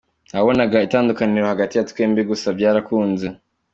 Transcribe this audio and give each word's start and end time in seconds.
Nta 0.27 0.37
wabonaga 0.39 0.85
itandukaniro 0.87 1.45
hagati 1.53 1.73
ya 1.75 1.87
twembi 1.89 2.21
gusa 2.29 2.47
byarakunze. 2.57 3.27